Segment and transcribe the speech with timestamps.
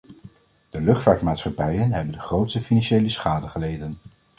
[0.69, 3.97] De luchtvaartmaatschappijen hebben de grootste financiële schade geleden.